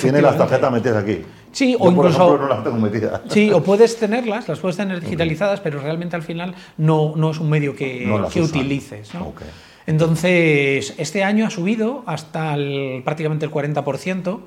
tiene 0.00 0.20
las 0.20 0.36
tarjetas 0.36 0.70
metidas 0.70 1.02
aquí. 1.02 1.22
Sí, 1.50 1.72
Yo, 1.72 1.78
o 1.78 1.84
por 1.84 1.92
incluso- 1.94 2.24
ejemplo, 2.26 2.46
no 2.46 2.54
las 2.54 2.62
tengo 2.64 2.76
metidas. 2.76 3.20
Sí, 3.28 3.50
o 3.50 3.62
puedes 3.64 3.96
tenerlas, 3.98 4.46
las 4.48 4.58
puedes 4.58 4.76
tener 4.76 5.00
digitalizadas, 5.00 5.60
pero 5.60 5.80
realmente 5.80 6.14
al 6.14 6.22
final 6.22 6.54
no, 6.76 7.14
no 7.16 7.30
es 7.30 7.40
un 7.40 7.48
medio 7.48 7.74
que, 7.74 8.04
No 8.06 8.28
que 8.28 8.42
utilices. 8.42 9.14
¿no? 9.14 9.28
Ok. 9.28 9.40
Entonces, 9.88 10.92
este 10.98 11.24
año 11.24 11.46
ha 11.46 11.50
subido 11.50 12.02
hasta 12.04 12.52
el- 12.54 13.00
prácticamente 13.04 13.46
el 13.46 13.50
40% 13.50 14.42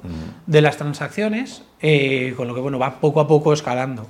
de 0.45 0.61
las 0.61 0.77
transacciones, 0.77 1.63
eh, 1.81 2.35
con 2.37 2.47
lo 2.47 2.53
que 2.53 2.61
bueno, 2.61 2.77
va 2.77 2.99
poco 2.99 3.19
a 3.19 3.27
poco 3.27 3.51
escalando. 3.51 4.05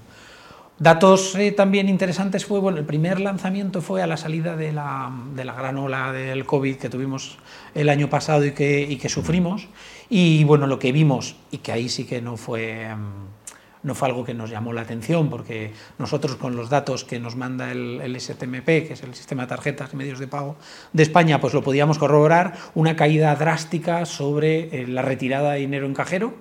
Datos 0.78 1.36
eh, 1.36 1.54
también 1.54 1.88
interesantes 1.88 2.46
fue, 2.46 2.60
bueno, 2.60 2.80
el 2.80 2.86
primer 2.86 3.22
lanzamiento 3.22 3.82
fue 3.82 4.02
a 4.02 4.08
la 4.08 4.18
salida 4.18 4.58
de 4.58 4.74
la, 4.74 5.10
de 5.34 5.46
la 5.46 5.54
gran 5.54 5.78
ola 5.78 6.12
del 6.12 6.46
COVID 6.46 6.76
que 6.76 6.90
tuvimos 6.90 7.38
el 7.76 7.88
año 7.88 8.10
pasado 8.10 8.44
y 8.46 8.52
que, 8.52 8.82
y 8.82 8.98
que 8.98 9.08
sufrimos. 9.08 9.70
Y 10.10 10.44
bueno, 10.44 10.68
lo 10.68 10.80
que 10.80 10.92
vimos, 10.92 11.36
y 11.50 11.60
que 11.60 11.72
ahí 11.72 11.88
sí 11.88 12.04
que 12.04 12.22
no 12.22 12.36
fue, 12.36 12.94
mm, 12.94 13.41
no 13.84 13.96
fue 13.96 14.08
algo 14.08 14.24
que 14.24 14.34
nos 14.34 14.50
llamó 14.50 14.74
la 14.74 14.82
atención, 14.82 15.30
porque 15.30 15.74
nosotros 15.98 16.36
con 16.36 16.56
los 16.56 16.70
datos 16.70 17.04
que 17.04 17.20
nos 17.20 17.36
manda 17.36 17.72
el, 17.72 18.00
el 18.02 18.20
STMP, 18.20 18.66
que 18.66 18.94
es 18.94 19.04
el 19.04 19.14
Sistema 19.14 19.44
de 19.44 19.50
Tarjetas 19.50 19.94
y 19.94 19.96
Medios 19.96 20.20
de 20.20 20.28
Pago 20.28 20.56
de 20.94 21.04
España, 21.04 21.42
pues 21.42 21.54
lo 21.54 21.64
podíamos 21.64 21.98
corroborar, 21.98 22.58
una 22.76 22.96
caída 22.96 23.36
drástica 23.36 24.06
sobre 24.06 24.82
eh, 24.82 24.88
la 24.88 25.02
retirada 25.02 25.54
de 25.54 25.60
dinero 25.60 25.86
en 25.86 25.94
cajero, 25.94 26.34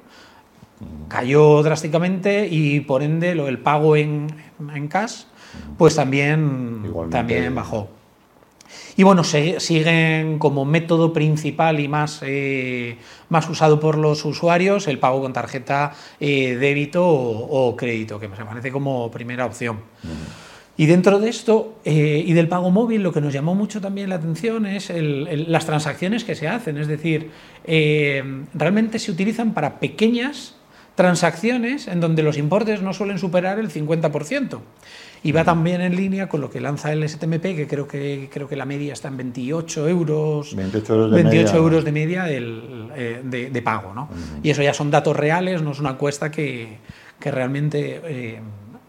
cayó 1.09 1.63
drásticamente 1.63 2.49
y 2.51 2.81
por 2.81 3.03
ende 3.03 3.35
lo, 3.35 3.49
el 3.49 3.59
pago 3.59 3.97
en, 3.97 4.29
en 4.75 4.89
cash 4.89 5.25
pues 5.77 5.97
también, 5.97 6.83
Igualmente. 6.85 7.17
también 7.17 7.55
bajó. 7.55 7.89
Y 9.01 9.03
bueno, 9.03 9.25
se- 9.25 9.61
siguen 9.61 10.39
como 10.39 10.67
método 10.67 11.15
principal 11.15 11.81
y 11.81 11.89
más, 11.89 12.21
eh, 12.23 12.99
más 13.31 13.49
usado 13.49 13.81
por 13.81 13.97
los 13.97 14.27
usuarios 14.27 14.87
el 14.89 14.99
pago 14.99 15.23
con 15.23 15.33
tarjeta 15.33 15.95
eh, 16.21 16.57
débito 16.57 17.09
o, 17.09 17.69
o 17.71 17.77
crédito, 17.77 18.21
que 18.21 18.29
me 18.29 18.37
parece 18.37 18.71
como 18.71 19.11
primera 19.11 19.47
opción. 19.47 19.79
Y 20.77 20.85
dentro 20.85 21.19
de 21.19 21.31
esto 21.31 21.79
eh, 21.87 22.23
y 22.27 22.35
del 22.35 22.47
pago 22.49 22.71
móvil, 22.71 23.03
lo 23.03 23.11
que 23.11 23.23
nos 23.23 23.33
llamó 23.33 23.55
mucho 23.55 23.81
también 23.81 24.11
la 24.11 24.17
atención 24.17 24.67
es 24.67 24.93
las 24.95 25.65
transacciones 25.65 26.23
que 26.25 26.35
se 26.35 26.47
hacen. 26.49 26.77
Es 26.77 26.87
decir, 26.87 27.31
realmente 28.53 28.99
se 28.99 29.11
utilizan 29.13 29.55
para 29.55 29.81
pequeñas 29.81 30.57
transacciones 31.01 31.89
en 31.89 31.99
donde 31.99 32.23
los 32.23 32.37
importes 32.37 32.83
no 32.83 32.93
suelen 32.93 33.19
superar 33.19 33.59
el 33.59 33.71
50%. 33.71 34.59
Y 35.23 35.33
va 35.33 35.45
también 35.45 35.81
en 35.81 35.97
línea 35.97 36.29
con 36.29 36.43
lo 36.43 36.51
que 36.51 36.61
lanza 36.61 36.93
el 36.93 37.09
STMP, 37.09 37.41
que 37.57 37.67
creo 37.67 37.89
que, 37.89 38.29
creo 38.31 38.47
que 38.47 38.55
la 38.55 38.67
media 38.67 38.93
está 38.93 39.09
en 39.09 39.17
28 39.17 39.89
euros, 39.89 40.55
28 40.55 40.93
euros 40.93 41.11
de 41.11 41.23
media, 41.23 41.57
euros 41.57 41.85
de, 41.87 41.93
media 41.93 42.25
eh, 42.29 43.23
de, 43.25 43.63
pago. 43.63 43.95
¿no? 43.95 44.11
Y 44.43 44.51
eso 44.51 44.63
ya 44.63 44.75
son 44.75 44.91
datos 44.91 45.17
reales, 45.17 45.63
no 45.63 45.73
es 45.73 45.81
una 45.81 45.93
encuesta 45.93 46.31
que, 46.31 46.77
que 47.19 47.31
realmente 47.31 48.03
eh, 48.05 48.41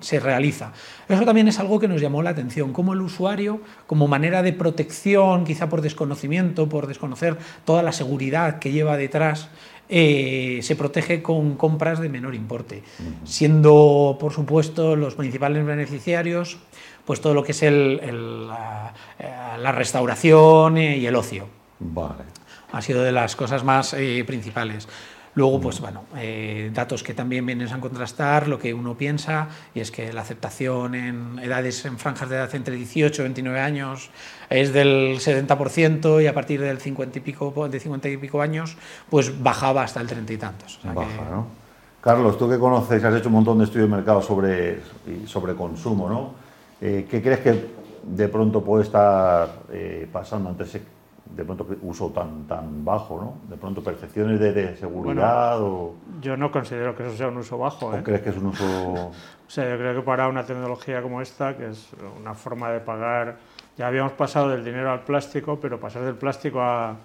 se 0.02 0.20
realiza. 0.20 0.74
Eso 1.08 1.24
también 1.24 1.48
es 1.48 1.60
algo 1.60 1.80
que 1.80 1.88
nos 1.88 2.02
llamó 2.02 2.22
la 2.24 2.32
atención, 2.32 2.74
cómo 2.74 2.92
el 2.92 3.02
usuario, 3.02 3.62
como 3.88 4.10
manera 4.10 4.42
de 4.42 4.52
protección, 4.52 5.46
quizá 5.46 5.70
por 5.70 5.80
desconocimiento, 5.82 6.68
por 6.68 6.88
desconocer 6.88 7.38
toda 7.64 7.84
la 7.84 7.94
seguridad 7.94 8.60
que 8.60 8.72
lleva 8.72 8.98
detrás, 8.98 9.48
eh, 9.94 10.60
se 10.64 10.76
protege 10.78 11.22
con 11.22 11.56
compras 11.58 12.00
de 12.00 12.08
menor 12.08 12.34
importe, 12.34 12.82
siendo, 13.26 14.18
por 14.20 14.32
supuesto, 14.32 14.96
los 14.96 15.16
principales 15.16 15.66
beneficiarios 15.66 16.58
pues 17.06 17.20
todo 17.20 17.34
lo 17.34 17.44
que 17.44 17.52
es 17.52 17.64
el, 17.64 18.48
la, 18.48 18.94
eh, 19.20 19.72
restauración 19.74 20.78
y 20.78 21.06
el 21.06 21.16
ocio. 21.16 21.48
Vale. 21.80 22.24
Ha 22.72 22.82
sido 22.82 23.04
de 23.04 23.12
las 23.12 23.36
cosas 23.36 23.64
más 23.64 23.94
eh, 23.94 24.24
principales. 24.26 24.88
Luego, 25.34 25.62
pues 25.62 25.80
bueno, 25.80 26.04
eh, 26.18 26.72
datos 26.74 27.04
que 27.04 27.14
también 27.14 27.46
vienen 27.46 27.72
a 27.72 27.80
contrastar 27.80 28.50
lo 28.50 28.60
que 28.60 28.74
uno 28.74 28.96
piensa, 28.96 29.48
y 29.74 29.80
es 29.80 29.90
que 29.90 30.12
la 30.12 30.22
aceptación 30.22 30.94
en 30.94 31.40
edades, 31.40 31.86
en 31.86 31.98
franjas 31.98 32.30
de 32.30 32.36
edad 32.36 32.54
entre 32.54 32.76
18 32.76 33.22
y 33.22 33.24
29 33.24 33.60
años 33.60 34.10
es 34.50 34.74
del 34.74 35.20
70% 35.20 36.22
y 36.22 36.28
a 36.28 36.34
partir 36.34 36.60
del 36.60 36.80
50 36.80 37.20
y 37.20 37.22
pico, 37.22 37.70
de 37.70 37.80
50 37.80 38.10
y 38.10 38.18
pico 38.18 38.42
años, 38.42 38.76
pues 39.10 39.42
bajaba 39.42 39.84
hasta 39.84 40.02
el 40.02 40.08
30 40.08 40.34
y 40.34 40.38
tantos. 40.38 40.80
Baja, 40.84 41.30
¿no? 41.32 41.62
Carlos, 42.02 42.38
tú 42.38 42.50
que 42.50 42.58
conoces, 42.58 43.04
has 43.04 43.16
hecho 43.16 43.30
un 43.30 43.36
montón 43.36 43.60
de 43.60 43.66
estudios 43.66 43.88
de 43.90 43.96
mercado 43.96 44.22
sobre, 44.22 44.80
sobre 45.28 45.54
consumo, 45.56 46.10
¿no? 46.10 46.34
Eh, 46.82 47.08
¿Qué 47.10 47.22
crees 47.22 47.40
que 47.40 47.66
de 48.04 48.28
pronto 48.28 48.64
puede 48.64 48.84
estar 48.84 49.62
eh, 49.72 50.10
pasando 50.12 50.50
ante 50.50 50.64
ese 50.64 50.82
de 51.36 51.46
pronto 51.46 51.66
uso 51.82 52.10
tan, 52.10 52.46
tan 52.46 52.84
bajo, 52.84 53.20
¿no? 53.22 53.50
De 53.50 53.58
pronto 53.58 53.84
percepciones 53.84 54.40
de, 54.40 54.76
seguridad 54.76 55.62
o... 55.62 55.96
Yo 56.22 56.36
no 56.36 56.52
considero 56.52 56.96
que 56.96 57.08
eso 57.08 57.16
sea 57.16 57.28
un 57.30 57.38
uso 57.38 57.58
bajo. 57.58 57.88
¿O 57.88 57.96
¿eh? 57.96 58.04
crees 58.04 58.22
que 58.22 58.30
es 58.30 58.38
un 58.38 58.48
uso...? 58.48 58.66
o 58.94 59.14
sea, 59.48 59.70
yo 59.70 59.78
creo 59.78 59.96
que 59.96 60.02
para 60.02 60.28
una 60.28 60.46
tecnología 60.46 61.02
como 61.02 61.22
esta, 61.22 61.56
que 61.56 61.70
es 61.70 61.90
una 62.20 62.34
forma 62.34 62.72
de 62.72 62.80
pagar... 62.80 63.38
Ya 63.78 63.88
habíamos 63.88 64.12
pasado 64.14 64.50
del 64.50 64.66
dinero 64.66 64.92
al 64.92 65.02
plástico, 65.02 65.60
pero 65.60 65.80
pasar 65.80 66.04
del 66.04 66.16
plástico 66.16 66.62
a, 66.62 66.96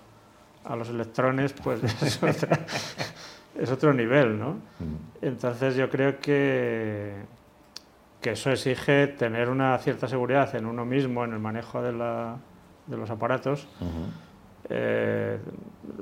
a 0.65 0.77
los 0.77 0.89
electrones, 0.89 1.53
pues 1.53 1.83
es, 2.03 2.21
es 3.59 3.71
otro 3.71 3.95
nivel, 3.95 4.39
¿no? 4.39 4.51
Mm. 4.51 5.23
Entonces 5.23 5.77
yo 5.77 5.89
creo 5.89 6.19
que, 6.19 7.15
que 8.21 8.33
eso 8.33 8.51
exige 8.51 9.07
tener 9.07 9.49
una 9.49 9.79
cierta 9.79 10.09
seguridad 10.09 10.55
en 10.57 10.67
uno 10.67 10.85
mismo, 10.85 11.25
en 11.25 11.33
el 11.33 11.39
manejo 11.39 11.81
de 11.81 11.93
la 11.93 12.37
de 12.87 12.97
los 12.97 13.11
aparatos. 13.11 13.67
Eh, 14.69 15.39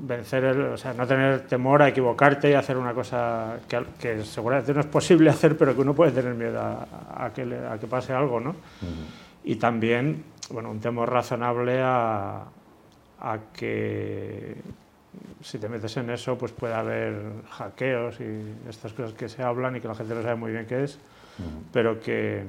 vencer, 0.01 0.43
el, 0.43 0.61
o 0.61 0.77
sea, 0.77 0.93
no 0.93 1.05
tener 1.05 1.41
temor 1.41 1.83
a 1.83 1.89
equivocarte 1.89 2.49
y 2.49 2.53
hacer 2.53 2.77
una 2.77 2.95
cosa 2.95 3.59
que, 3.67 3.83
que, 3.99 4.23
seguramente 4.23 4.73
no 4.73 4.79
es 4.79 4.87
posible 4.87 5.29
hacer, 5.31 5.55
pero 5.55 5.75
que 5.75 5.81
uno 5.81 5.93
puede 5.93 6.11
tener 6.11 6.33
miedo 6.33 6.59
a, 6.59 7.31
que, 7.33 7.43
a 7.43 7.77
que, 7.77 7.87
pase 7.87 8.13
algo, 8.13 8.39
¿no? 8.39 8.55
Y 9.43 9.57
también, 9.57 10.23
bueno, 10.49 10.71
un 10.71 10.79
temor 10.79 11.11
razonable 11.11 11.79
a, 11.79 12.45
a, 13.19 13.39
que 13.53 14.55
si 15.41 15.59
te 15.59 15.69
metes 15.69 15.95
en 15.97 16.09
eso, 16.09 16.35
pues 16.35 16.51
puede 16.51 16.73
haber 16.73 17.21
hackeos 17.51 18.19
y 18.19 18.67
estas 18.67 18.93
cosas 18.93 19.13
que 19.13 19.29
se 19.29 19.43
hablan 19.43 19.75
y 19.75 19.79
que 19.79 19.87
la 19.87 19.95
gente 19.95 20.15
no 20.15 20.23
sabe 20.23 20.35
muy 20.35 20.51
bien 20.51 20.65
qué 20.65 20.85
es, 20.85 20.97
pero 21.71 21.99
que 21.99 22.43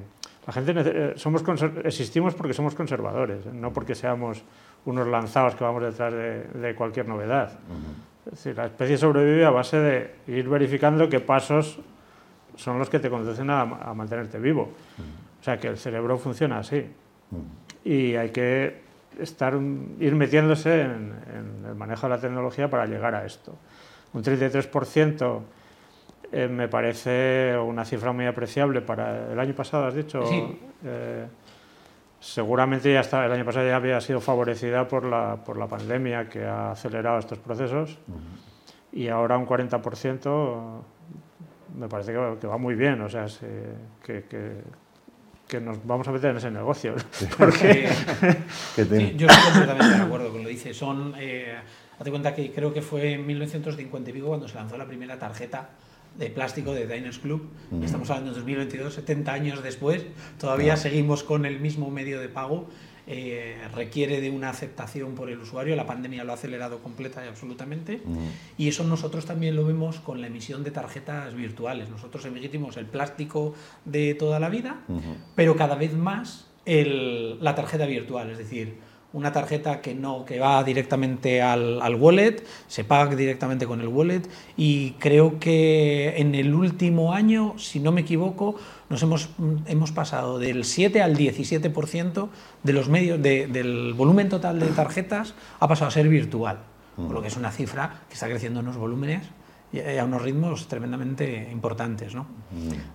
la 0.47 0.53
gente 0.53 0.75
eh, 0.77 1.13
somos 1.17 1.43
existimos 1.85 2.35
porque 2.35 2.55
somos 2.55 2.75
conservadores, 2.75 3.47
no 3.47 3.73
porque 3.73 3.97
seamos 3.97 4.43
unos 4.85 5.09
lanzados 5.09 5.57
que 5.57 5.65
vamos 5.65 5.83
detrás 5.83 6.13
de, 6.13 6.75
cualquier 6.77 7.09
novedad. 7.09 7.59
Es 8.27 8.33
decir, 8.33 8.57
la 8.57 8.67
especie 8.67 8.97
sobrevive 8.97 9.45
a 9.45 9.51
base 9.51 9.79
de 9.79 10.15
ir 10.29 10.49
verificando 10.49 11.09
qué 11.09 11.19
pasos 11.19 11.81
son 12.55 12.79
los 12.79 12.89
que 12.89 13.01
te 13.01 13.11
conducen 13.11 13.51
a, 13.51 13.65
mantenerte 13.95 14.39
vivo. 14.39 14.71
O 15.41 15.45
sea, 15.45 15.59
que 15.59 15.67
el 15.67 15.79
cerebro 15.79 16.17
funciona 16.17 16.59
así. 16.59 16.87
Y 17.85 18.15
hay 18.15 18.31
que 18.31 18.83
estar, 19.19 19.55
ir 19.55 20.15
metiéndose 20.15 20.83
en, 20.83 21.13
en, 21.35 21.67
el 21.69 21.75
manejo 21.75 22.07
de 22.07 22.15
la 22.15 22.21
tecnología 22.21 22.71
para 22.71 22.87
llegar 22.87 23.17
a 23.17 23.27
esto. 23.27 23.57
Un 24.13 24.23
33% 24.23 25.41
eh, 26.33 26.49
me 26.49 26.69
parece 26.69 27.57
una 27.57 27.85
cifra 27.85 28.13
muy 28.13 28.27
apreciable 28.27 28.81
para 28.81 29.33
el 29.33 29.39
año 29.39 29.55
pasado, 29.55 29.87
has 29.87 29.95
dicho. 29.95 30.23
Eh, 30.85 31.27
seguramente 32.21 32.93
ya 32.93 33.01
está, 33.01 33.25
el 33.27 33.33
año 33.33 33.45
pasado 33.45 33.67
ya 33.67 33.77
había 33.77 34.01
sido 34.01 34.21
favorecida 34.21 34.89
por 34.89 35.05
la, 35.05 35.37
por 35.45 35.57
la 35.57 35.67
pandemia 35.67 36.29
que 36.29 36.45
ha 36.45 36.73
acelerado 36.73 37.19
estos 37.19 37.39
procesos 37.39 37.99
y 38.93 39.09
ahora 39.09 39.37
un 39.37 39.47
40% 39.47 40.83
me 41.77 41.89
parece 41.89 42.13
que, 42.13 42.47
va 42.47 42.57
muy 42.57 42.75
bien, 42.75 43.01
o 43.03 43.09
sea, 43.09 43.27
que, 44.03 44.25
que, 45.47 45.61
nos 45.61 45.85
vamos 45.87 46.09
a 46.09 46.13
meter 46.13 46.31
en 46.31 46.39
ese 46.39 46.51
negocio. 46.51 46.95
Porque... 47.39 47.89
yo 49.17 49.27
estoy 49.27 49.53
completamente 49.53 49.97
de 49.99 50.03
acuerdo 50.03 50.31
con 50.31 50.39
lo 50.39 50.49
que 50.49 50.55
dice. 50.55 50.75
Son, 50.75 51.15
eh, 51.19 51.55
hazte 51.99 52.11
cuenta 52.11 52.35
que 52.35 52.51
creo 52.53 52.73
que 52.73 52.83
fue 52.83 53.13
en 53.13 53.27
1950 53.27 54.11
y 54.11 54.13
pico 54.13 54.29
cuando 54.29 54.49
se 54.49 54.55
lanzó 54.55 54.79
la 54.79 54.87
primera 54.87 55.19
tarjeta 55.19 55.69
de 56.19 56.31
plástico 56.31 56.73
de 56.73 56.87
Diners 56.87 57.19
Club. 57.19 57.49
Estamos 57.83 58.11
hablando 58.11 58.31
de 58.31 58.37
2022, 58.37 58.95
70 58.95 59.33
años 59.33 59.63
después, 59.63 60.07
todavía 60.39 60.77
seguimos 60.77 61.23
con 61.23 61.47
el 61.47 61.61
mismo 61.61 61.91
medio 61.91 62.21
de 62.21 62.29
pago. 62.29 62.69
Eh, 63.09 63.57
requiere 63.73 64.21
de 64.21 64.31
una 64.31 64.51
aceptación 64.51 65.15
por 65.15 65.31
el 65.31 65.39
usuario, 65.39 65.77
la 65.77 65.87
pandemia 65.87 66.25
lo 66.25 66.33
ha 66.33 66.35
acelerado 66.35 66.81
completa 66.81 67.25
y 67.25 67.29
absolutamente, 67.29 68.01
y 68.59 68.67
eso 68.67 68.83
nosotros 68.83 69.27
también 69.27 69.55
lo 69.55 69.65
vemos 69.65 70.01
con 70.01 70.21
la 70.21 70.27
emisión 70.27 70.65
de 70.65 70.73
tarjetas 70.73 71.35
virtuales. 71.35 71.89
Nosotros 71.89 72.25
emitimos 72.25 72.77
el 72.77 72.87
plástico 72.87 73.55
de 73.85 74.15
toda 74.15 74.41
la 74.41 74.49
vida, 74.49 74.81
pero 75.37 75.55
cada 75.55 75.77
vez 75.77 75.95
más 75.95 76.49
el, 76.65 77.43
la 77.45 77.55
tarjeta 77.55 77.87
virtual, 77.87 78.31
es 78.31 78.39
decir, 78.39 78.75
una 79.17 79.33
tarjeta 79.33 79.81
que 79.81 79.95
no 79.95 80.27
que 80.27 80.39
va 80.39 80.63
directamente 80.63 81.41
al, 81.41 81.81
al, 81.81 81.95
wallet, 81.95 82.45
se 82.69 82.85
paga 82.85 83.17
directamente 83.17 83.67
con 83.67 83.81
el 83.81 83.89
wallet 83.89 84.29
y 84.59 84.91
creo 84.99 85.41
que 85.41 86.15
en 86.19 86.35
el 86.35 86.55
último 86.55 87.15
año, 87.15 87.55
si 87.57 87.81
no 87.81 87.93
me 87.93 88.03
equivoco, 88.03 88.57
nos 88.91 89.03
hemos, 89.03 89.31
hemos 89.67 89.91
pasado 89.93 90.39
del 90.39 90.65
7 90.65 91.01
al 91.01 91.17
17% 91.17 92.29
de 92.63 92.73
los 92.75 92.91
medios 92.91 93.21
del 93.23 93.95
volumen 93.95 94.29
total 94.29 94.61
de 94.61 94.67
tarjetas 94.67 95.35
ha 95.61 95.67
pasado 95.67 95.89
a 95.89 95.93
ser 95.93 96.09
virtual, 96.09 96.59
por 96.97 97.13
lo 97.13 97.23
que 97.23 97.29
es 97.29 97.39
una 97.39 97.51
cifra 97.51 98.03
que 98.09 98.15
está 98.15 98.29
creciendo 98.29 98.61
en 98.61 98.67
unos 98.67 98.77
volúmenes 98.77 99.23
y 99.73 99.81
a 99.81 100.05
unos 100.05 100.21
ritmos 100.21 100.69
tremendamente 100.69 101.49
importantes, 101.51 102.15
¿no? 102.15 102.27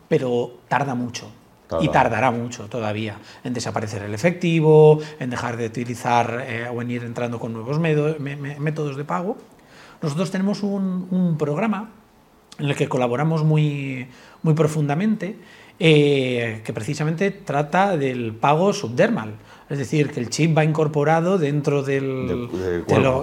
Pero 0.07 0.59
tarda 0.67 0.93
mucho 0.93 1.40
y 1.79 1.89
tardará 1.89 2.31
mucho 2.31 2.67
todavía 2.67 3.17
en 3.43 3.53
desaparecer 3.53 4.03
el 4.03 4.13
efectivo, 4.13 4.99
en 5.19 5.29
dejar 5.29 5.57
de 5.57 5.67
utilizar 5.67 6.43
eh, 6.47 6.67
o 6.67 6.81
en 6.81 6.91
ir 6.91 7.03
entrando 7.03 7.39
con 7.39 7.53
nuevos 7.53 7.79
métodos 7.79 8.97
de 8.97 9.05
pago. 9.05 9.37
Nosotros 10.01 10.31
tenemos 10.31 10.63
un, 10.63 11.35
programa 11.37 11.91
en 12.60 12.67
el 12.67 12.75
que 12.75 12.88
colaboramos 12.88 13.43
muy, 13.43 14.08
muy 14.43 14.53
profundamente, 14.53 15.36
eh, 15.79 16.62
que 16.63 16.74
precisamente 16.74 17.31
trata 17.31 17.98
del 17.98 18.34
pago 18.34 18.72
subdermal. 18.72 19.34
Es 19.67 19.77
decir, 19.77 20.12
que 20.12 20.20
el 20.20 20.29
chip 20.29 20.55
va 20.55 20.65
incorporado 20.65 21.38
dentro 21.38 21.81
del, 21.81 22.50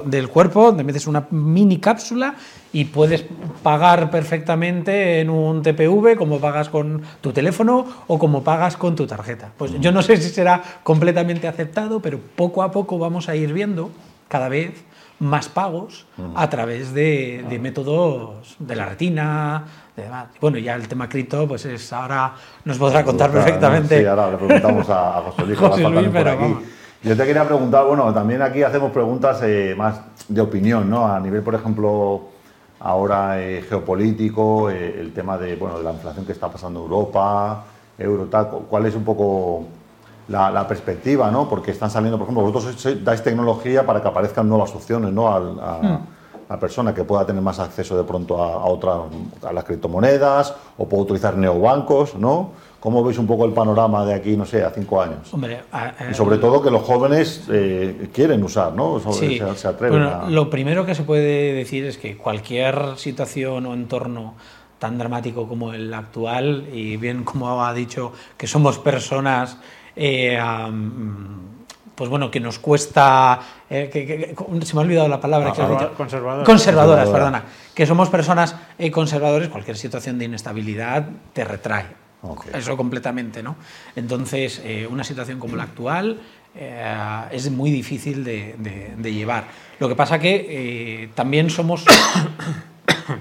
del, 0.07 0.29
cuerpo. 0.29 0.63
donde 0.65 0.83
metes 0.83 1.07
una 1.07 1.29
mini 1.31 1.79
cápsula 1.79 2.37
y 2.73 2.87
puedes 2.87 3.27
pagar 3.63 4.11
perfectamente 4.11 5.21
en 5.21 5.29
un 5.29 5.63
TPV 5.63 6.17
como 6.17 6.41
pagas 6.41 6.71
con 6.71 7.03
tu 7.21 7.33
teléfono 7.33 7.87
o 8.07 8.19
como 8.19 8.43
pagas 8.43 8.79
con 8.79 8.97
tu 8.97 9.07
tarjeta. 9.07 9.53
Pues 9.59 9.79
yo 9.79 9.93
no 9.93 10.01
sé 10.01 10.17
si 10.17 10.31
será 10.31 10.63
completamente 10.83 11.49
aceptado, 11.49 12.01
pero 12.01 12.19
poco 12.35 12.63
a 12.63 12.73
poco 12.73 12.99
vamos 12.99 13.29
a 13.29 13.37
ir 13.37 13.53
viendo 13.53 13.91
cada 14.29 14.49
vez 14.49 14.73
más 15.21 15.49
pagos 15.49 16.07
a 16.35 16.49
través 16.49 16.95
de, 16.95 17.45
de 17.49 17.59
métodos 17.59 18.57
de 18.59 18.77
la 18.77 18.87
retina, 18.87 19.65
bueno, 20.41 20.59
ya 20.59 20.75
el 20.77 20.87
tema 20.87 21.09
cripto, 21.09 21.47
pues 21.49 21.65
es 21.65 21.93
ahora 21.93 22.35
nos 22.65 22.79
podrá 22.79 23.05
contar 23.05 23.31
perfectamente. 23.31 24.01
Sí, 24.01 24.07
ahora 24.07 24.31
le 24.31 24.37
preguntamos 24.37 24.89
a, 24.91 25.23
José 25.27 25.47
Luis, 25.47 25.59
José 25.59 25.89
Luis 25.89 26.09
por 26.09 26.29
aquí. 26.29 26.57
Yo 27.03 27.17
te 27.17 27.25
quería 27.25 27.45
preguntar, 27.45 27.85
bueno, 27.87 28.13
también 28.13 28.43
aquí 28.43 28.63
hacemos 28.63 28.91
preguntas 28.91 29.41
eh, 29.43 29.75
más 29.77 30.01
de 30.29 30.41
opinión, 30.41 30.91
¿no? 30.91 31.07
A 31.07 31.21
nivel, 31.21 31.43
por 31.43 31.55
ejemplo, 31.55 32.23
ahora 32.81 33.41
eh, 33.41 33.63
geopolítico, 33.69 34.69
eh, 34.71 35.01
el 35.01 35.13
tema 35.13 35.39
de, 35.39 35.55
bueno, 35.57 35.79
de 35.79 35.85
la 35.85 35.93
inflación 35.93 36.27
que 36.27 36.33
está 36.33 36.51
pasando 36.51 36.81
en 36.81 36.85
Europa, 36.87 37.65
euro, 37.99 38.25
tal, 38.27 38.49
¿cuál 38.69 38.87
es 38.87 38.95
un 38.95 39.05
poco 39.05 39.65
la, 40.29 40.67
perspectiva, 40.69 41.31
¿no? 41.31 41.49
Porque 41.49 41.71
están 41.71 41.91
saliendo, 41.91 42.19
por 42.19 42.27
ejemplo, 42.27 42.51
vosotros 42.51 43.05
dais 43.05 43.23
tecnología 43.23 43.85
para 43.85 44.03
que 44.03 44.09
aparezcan 44.09 44.49
nuevas 44.49 44.75
opciones, 44.75 45.13
¿no? 45.13 45.29
a, 45.29 46.01
la 46.49 46.59
persona 46.59 46.95
que 46.95 47.05
pueda 47.05 47.27
tener 47.27 47.43
más 47.43 47.59
acceso 47.59 47.97
de 47.97 48.05
pronto 48.05 48.43
a, 48.43 48.65
otras, 48.65 49.01
a 49.47 49.53
las 49.53 49.65
criptomonedas 49.65 50.55
o 50.79 50.89
pueda 50.89 51.03
utilizar 51.03 51.37
neobancos, 51.37 52.15
¿no? 52.15 52.53
¿Cómo 52.81 53.03
veis 53.03 53.19
un 53.19 53.27
poco 53.27 53.45
el 53.45 53.53
panorama 53.53 54.07
de 54.07 54.15
aquí, 54.15 54.37
no 54.37 54.47
sé, 54.47 54.63
a 54.63 54.71
cinco 54.71 55.03
años? 55.03 55.35
Hombre, 55.35 55.63
y 56.11 56.15
sobre 56.15 56.39
todo 56.39 56.63
que 56.63 56.71
los 56.71 56.83
jóvenes 56.83 57.45
eh, 57.51 58.09
quieren 58.15 58.43
usar, 58.43 58.73
¿no? 58.73 59.01
sí. 59.13 59.41
se, 59.57 59.69
atreven 59.69 60.01
bueno, 60.01 60.31
Lo 60.31 60.49
primero 60.49 60.87
que 60.87 60.95
se 60.95 61.03
puede 61.03 61.53
decir 61.53 61.85
es 61.85 61.99
que 61.99 62.17
cualquier 62.17 62.97
situación 62.97 63.67
o 63.67 63.75
entorno 63.75 64.35
tan 64.79 64.97
dramático 64.97 65.49
como 65.49 65.75
el 65.75 65.93
actual, 65.93 66.69
y 66.73 66.97
bien 66.97 67.25
como 67.25 67.65
ha 67.65 67.75
dicho 67.75 68.13
que 68.37 68.47
somos 68.47 68.79
personas 68.79 69.59
eh, 69.99 70.39
pues 71.95 72.09
bueno, 72.09 72.31
que 72.31 72.39
nos 72.39 72.61
cuesta, 72.61 73.41
eh, 73.69 74.35
se 74.63 74.75
me 74.75 74.81
ha 74.81 74.85
olvidado 74.85 75.09
la 75.09 75.21
palabra. 75.21 75.53
que 75.53 75.61
has 75.63 75.87
Conservadoras. 75.97 76.47
Conservadoras, 76.47 77.09
perdona. 77.09 77.45
Que 77.75 77.85
somos 77.85 78.09
personas 78.09 78.55
eh, 78.79 78.91
conservadores, 78.93 79.49
cualquier 79.49 79.77
situación 79.77 80.17
de 80.19 80.27
inestabilidad 80.27 81.09
te 81.33 81.45
retrae. 81.45 81.87
Eso 82.53 82.77
completamente, 82.77 83.43
¿no? 83.43 83.57
Entonces, 83.95 84.61
una 84.91 85.05
situación 85.05 85.39
como 85.39 85.55
la 85.55 85.63
actual 85.63 86.19
es 87.31 87.51
muy 87.53 87.71
difícil 87.71 88.25
de, 88.25 88.57
de, 88.97 89.13
llevar. 89.13 89.45
Lo 89.79 89.89
que 89.89 89.95
pasa 89.95 90.19
que 90.19 91.11
también 91.15 91.49
somos 91.49 91.85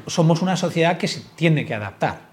somos 0.08 0.42
una 0.42 0.58
sociedad 0.58 0.98
que 0.98 1.08
se 1.08 1.22
tiene 1.36 1.66
que 1.66 1.74
adaptar 1.74 2.28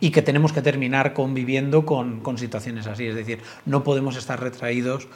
y 0.00 0.10
que 0.10 0.22
tenemos 0.22 0.52
que 0.52 0.62
terminar 0.62 1.12
conviviendo 1.12 1.84
con, 1.84 2.38
situaciones 2.38 2.86
así. 2.86 3.06
Es 3.06 3.14
decir, 3.14 3.40
no 3.66 3.84
podemos 3.84 4.16
estar 4.16 4.40
retraídos 4.40 5.08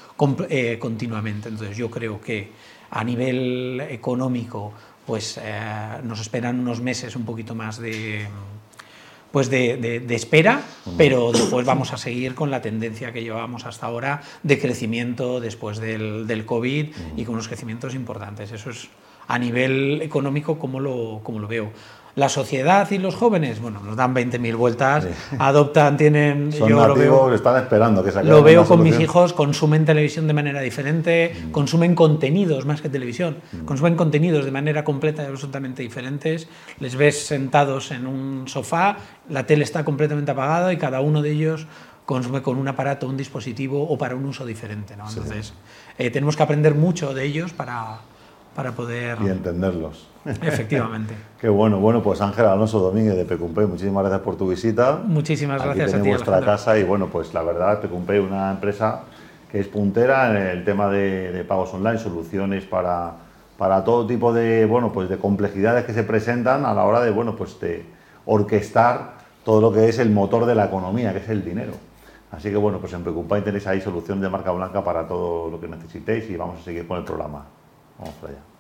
eh, 0.49 0.79
continuamente. 0.79 1.49
Entonces 1.49 1.77
yo 1.77 1.91
creo 1.91 2.21
que 2.21 2.53
a 2.91 3.05
nivel 3.05 3.83
económico 3.89 4.73
pues 5.07 5.39
eh, 5.43 5.61
nos 6.03 6.21
esperan 6.21 6.61
unos 6.61 6.81
meses 6.81 7.15
un 7.17 7.25
poquito 7.25 7.55
más 7.55 7.79
de 7.79 8.27
pues 9.33 9.51
de, 9.51 10.07
espera, 10.11 10.63
pero 10.97 11.33
después 11.33 11.67
vamos 11.67 11.93
a 11.93 11.97
seguir 11.97 12.37
con 12.37 12.53
la 12.53 12.63
tendencia 12.63 13.13
que 13.13 13.25
llevamos 13.25 13.67
hasta 13.67 13.87
ahora 13.87 14.23
de 14.45 14.61
crecimiento 14.61 15.41
después 15.41 15.79
del, 15.79 16.29
del 16.29 16.47
COVID 16.47 16.87
y 17.17 17.25
con 17.25 17.35
unos 17.35 17.49
crecimientos 17.49 17.97
importantes. 17.97 18.53
Eso 18.53 18.71
es 18.71 18.89
a 19.27 19.39
nivel 19.39 20.03
económico 20.03 20.59
como 20.59 20.81
lo, 20.81 21.21
como 21.23 21.39
lo 21.39 21.49
veo. 21.49 21.71
La 22.17 22.29
sociedad 22.29 22.89
y 22.93 22.99
los 22.99 23.17
jóvenes, 23.17 23.61
bueno, 23.61 23.81
nos 23.81 23.97
dan 23.97 24.15
20.000 24.15 24.55
vueltas, 24.55 25.05
adoptan, 25.41 25.97
tienen... 25.97 26.53
Son 26.53 26.69
yo 26.69 26.77
nativos, 26.77 26.89
lo 26.89 27.25
veo, 27.27 27.35
están 27.35 27.61
esperando 27.61 28.05
que 28.05 28.13
se 28.13 28.23
Lo 28.23 28.41
veo 28.45 28.65
con 28.65 28.85
mis 28.85 29.01
hijos, 29.01 29.33
consumen 29.33 29.85
televisión 29.85 30.29
de 30.29 30.33
manera 30.33 30.61
diferente, 30.61 31.35
mm. 31.35 31.51
consumen 31.51 31.97
contenidos 31.97 32.67
más 32.67 32.81
que 32.83 32.89
televisión, 32.89 33.39
mm. 33.51 33.65
consumen 33.65 33.97
contenidos 33.97 34.45
de 34.45 34.53
manera 34.53 34.85
completa 34.85 35.25
y 35.25 35.27
absolutamente 35.27 35.83
diferentes. 35.83 36.47
Les 36.79 36.95
ves 36.95 37.27
sentados 37.27 37.91
en 37.91 38.07
un 38.07 38.47
sofá, 38.47 38.97
la 39.29 39.45
tele 39.45 39.65
está 39.65 39.85
completamente 39.85 40.31
apagada 40.31 40.73
y 40.73 40.77
cada 40.77 41.01
uno 41.01 41.21
de 41.21 41.33
ellos 41.33 41.67
consume 42.07 42.43
con 42.43 42.59
un 42.59 42.69
aparato, 42.69 43.09
un 43.09 43.17
dispositivo 43.17 43.83
o 43.83 43.99
para 43.99 44.15
un 44.15 44.25
uso 44.25 44.47
diferente. 44.47 44.97
¿no? 44.97 45.09
Entonces, 45.09 45.53
eh, 45.99 46.11
tenemos 46.11 46.37
que 46.37 46.45
aprender 46.45 46.77
mucho 46.77 47.13
de 47.13 47.25
ellos 47.25 47.53
para 47.53 47.99
para 48.55 48.73
poder... 48.73 49.19
Y 49.23 49.29
entenderlos. 49.29 50.09
Efectivamente. 50.25 51.15
Qué 51.41 51.49
bueno. 51.49 51.81
Bueno, 51.81 52.03
pues 52.03 52.21
Ángel 52.21 52.47
Alonso 52.47 52.79
Domínguez 52.79 53.17
de 53.17 53.25
Pecumpe, 53.25 53.67
muchísimas 53.67 54.03
gracias 54.05 54.23
por 54.23 54.37
tu 54.37 54.49
visita. 54.49 55.01
Muchísimas 55.05 55.63
gracias 55.63 55.95
a 55.95 56.03
ti. 56.03 56.09
vuestra 56.09 56.41
casa 56.41 56.79
y 56.79 56.85
bueno, 56.85 57.09
pues 57.09 57.35
la 57.35 57.43
verdad, 57.43 57.81
Pecumpe 57.81 58.19
es 58.19 58.25
una 58.25 58.51
empresa 58.51 59.03
que 59.51 59.61
es 59.61 59.69
puntera 59.69 60.31
en 60.31 60.37
el 60.37 60.65
tema 60.65 60.89
de, 60.89 61.45
pagos 61.47 61.73
online, 61.75 61.99
soluciones 61.99 62.65
para, 62.65 63.13
para 63.57 63.85
todo 63.85 64.07
tipo 64.07 64.33
de, 64.33 64.67
bueno, 64.67 64.93
pues 64.93 65.09
de 65.09 65.19
complejidades 65.19 65.85
que 65.85 65.93
se 65.93 66.03
presentan 66.03 66.65
a 66.65 66.75
la 66.75 66.85
hora 66.85 67.01
de, 67.01 67.11
bueno, 67.11 67.37
pues 67.37 67.61
de 67.61 67.85
orquestar 68.27 69.15
todo 69.45 69.61
lo 69.61 69.73
que 69.73 69.89
es 69.89 69.99
el 69.99 70.11
motor 70.11 70.47
de 70.47 70.55
la 70.55 70.65
economía, 70.65 71.13
que 71.13 71.19
es 71.19 71.29
el 71.29 71.45
dinero. 71.45 71.75
Así 72.33 72.51
que 72.51 72.57
bueno, 72.57 72.79
pues 72.79 72.93
en 72.95 73.05
Pecumpe 73.05 73.41
tenéis 73.43 73.67
ahí 73.67 73.81
solución 73.81 74.21
de 74.21 74.29
marca 74.29 74.51
blanca 74.51 74.83
para 74.83 75.07
todo 75.07 75.51
lo 75.51 75.61
que 75.61 75.69
necesitéis 75.69 76.29
y 76.31 76.37
vamos 76.37 76.61
a 76.61 76.65
seguir 76.65 76.89
con 76.89 76.99
el 76.99 77.05
programa. 77.05 77.45
Vamos 77.99 78.15
para 78.17 78.31
allá. 78.31 78.54